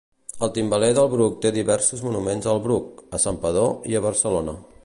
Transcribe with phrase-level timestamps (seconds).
[0.45, 4.63] El timbaler del Bruc té diversos monuments al Bruc, a Santpedor i a Barcelona.